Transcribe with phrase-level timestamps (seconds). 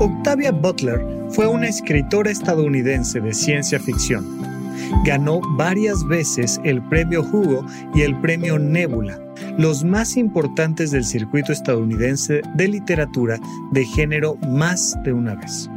[0.00, 4.24] Octavia Butler fue una escritora estadounidense de ciencia ficción.
[5.04, 9.18] Ganó varias veces el premio Hugo y el premio Nebula,
[9.58, 13.40] los más importantes del circuito estadounidense de literatura
[13.72, 15.68] de género más de una vez.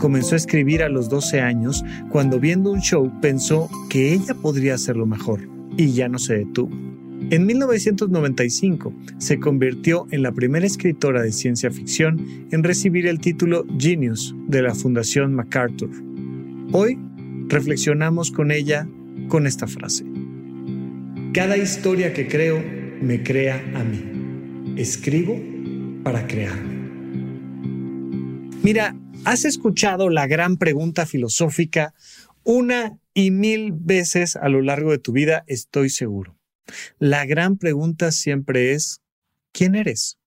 [0.00, 4.74] Comenzó a escribir a los 12 años cuando viendo un show pensó que ella podría
[4.74, 6.97] hacerlo mejor y ya no se detuvo.
[7.30, 13.66] En 1995 se convirtió en la primera escritora de ciencia ficción en recibir el título
[13.78, 15.90] Genius de la Fundación MacArthur.
[16.72, 16.98] Hoy
[17.48, 18.88] reflexionamos con ella
[19.28, 20.06] con esta frase.
[21.34, 22.64] Cada historia que creo
[23.02, 24.80] me crea a mí.
[24.80, 25.38] Escribo
[26.04, 26.78] para crearme.
[28.62, 31.92] Mira, has escuchado la gran pregunta filosófica
[32.42, 36.37] una y mil veces a lo largo de tu vida, estoy seguro.
[36.98, 39.00] La gran pregunta siempre es,
[39.52, 40.18] ¿quién eres?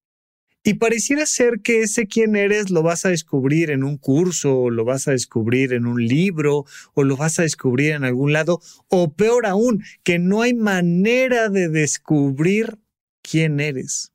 [0.64, 4.70] Y pareciera ser que ese quién eres lo vas a descubrir en un curso, o
[4.70, 8.62] lo vas a descubrir en un libro, o lo vas a descubrir en algún lado,
[8.88, 12.78] o peor aún, que no hay manera de descubrir
[13.24, 14.14] quién eres.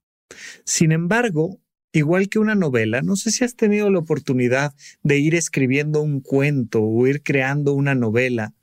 [0.64, 1.60] Sin embargo,
[1.93, 4.72] igual que una novela, no sé si has tenido la oportunidad
[5.03, 8.54] de ir escribiendo un cuento o ir creando una novela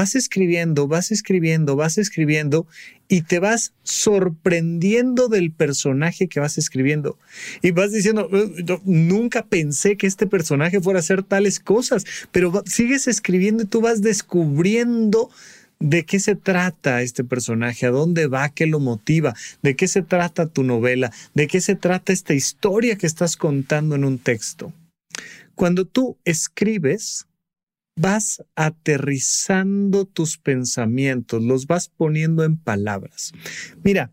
[0.00, 2.66] vas escribiendo, vas escribiendo, vas escribiendo
[3.06, 7.18] y te vas sorprendiendo del personaje que vas escribiendo.
[7.60, 8.30] Y vas diciendo,
[8.84, 13.82] nunca pensé que este personaje fuera a hacer tales cosas, pero sigues escribiendo y tú
[13.82, 15.28] vas descubriendo
[15.80, 20.00] de qué se trata este personaje, a dónde va, qué lo motiva, de qué se
[20.00, 24.72] trata tu novela, de qué se trata esta historia que estás contando en un texto.
[25.54, 27.26] Cuando tú escribes,
[28.00, 33.32] vas aterrizando tus pensamientos, los vas poniendo en palabras.
[33.84, 34.10] Mira,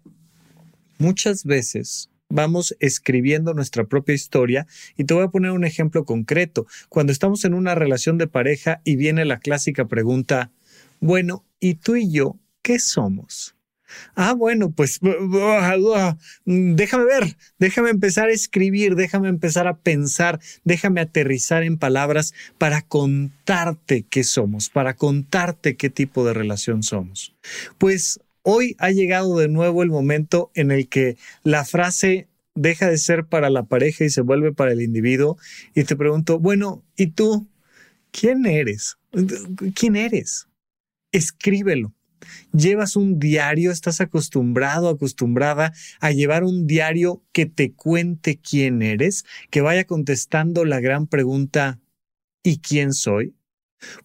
[0.98, 6.68] muchas veces vamos escribiendo nuestra propia historia y te voy a poner un ejemplo concreto.
[6.90, 10.52] Cuando estamos en una relación de pareja y viene la clásica pregunta,
[11.00, 13.57] bueno, ¿y tú y yo qué somos?
[14.16, 15.00] Ah, bueno, pues
[16.46, 22.82] déjame ver, déjame empezar a escribir, déjame empezar a pensar, déjame aterrizar en palabras para
[22.82, 27.36] contarte qué somos, para contarte qué tipo de relación somos.
[27.78, 32.98] Pues hoy ha llegado de nuevo el momento en el que la frase deja de
[32.98, 35.38] ser para la pareja y se vuelve para el individuo
[35.76, 37.48] y te pregunto, bueno, ¿y tú?
[38.12, 38.98] ¿Quién eres?
[39.76, 40.48] ¿Quién eres?
[41.12, 41.94] Escríbelo
[42.54, 49.26] llevas un diario, estás acostumbrado, acostumbrada a llevar un diario que te cuente quién eres,
[49.50, 51.80] que vaya contestando la gran pregunta,
[52.44, 53.36] ¿y quién soy?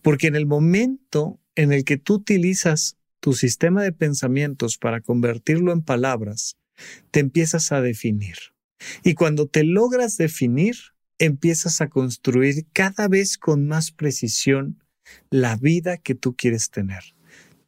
[0.02, 5.72] Porque en el momento en el que tú utilizas tu sistema de pensamientos para convertirlo
[5.72, 6.56] en palabras,
[7.10, 8.36] te empiezas a definir.
[9.04, 10.76] Y cuando te logras definir,
[11.18, 14.82] empiezas a construir cada vez con más precisión
[15.30, 17.14] la vida que tú quieres tener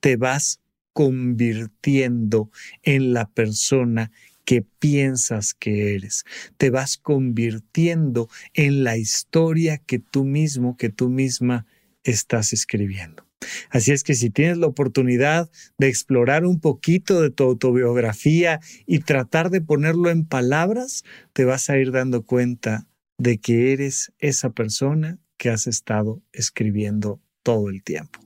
[0.05, 0.61] te vas
[0.93, 2.51] convirtiendo
[2.83, 4.12] en la persona
[4.45, 6.25] que piensas que eres.
[6.59, 11.65] Te vas convirtiendo en la historia que tú mismo, que tú misma
[12.03, 13.27] estás escribiendo.
[13.71, 18.99] Así es que si tienes la oportunidad de explorar un poquito de tu autobiografía y
[18.99, 21.03] tratar de ponerlo en palabras,
[21.33, 22.87] te vas a ir dando cuenta
[23.17, 28.21] de que eres esa persona que has estado escribiendo todo el tiempo.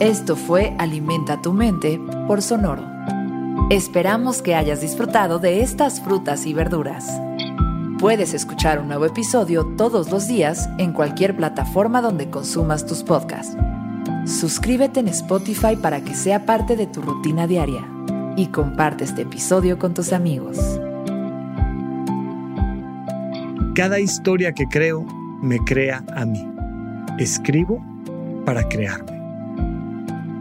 [0.00, 2.84] Esto fue Alimenta tu mente por Sonoro.
[3.68, 7.20] Esperamos que hayas disfrutado de estas frutas y verduras.
[7.98, 13.56] Puedes escuchar un nuevo episodio todos los días en cualquier plataforma donde consumas tus podcasts.
[14.24, 17.84] Suscríbete en Spotify para que sea parte de tu rutina diaria
[18.36, 20.58] y comparte este episodio con tus amigos.
[23.74, 25.04] Cada historia que creo
[25.42, 26.48] me crea a mí.
[27.18, 27.84] Escribo
[28.44, 29.17] para crearme.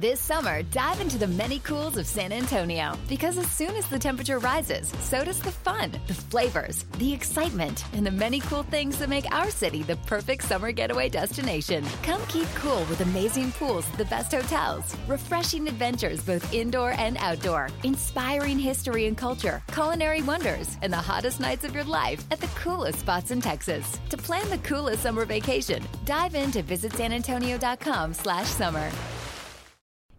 [0.00, 3.98] This summer, dive into the many cools of San Antonio because as soon as the
[3.98, 8.98] temperature rises, so does the fun, the flavors, the excitement, and the many cool things
[8.98, 11.84] that make our city the perfect summer getaway destination.
[12.02, 17.68] Come keep cool with amazing pools the best hotels, refreshing adventures both indoor and outdoor,
[17.84, 22.54] inspiring history and culture, culinary wonders, and the hottest nights of your life at the
[22.58, 24.00] coolest spots in Texas.
[24.08, 28.90] To plan the coolest summer vacation, dive into visitsanantonio.com slash summer.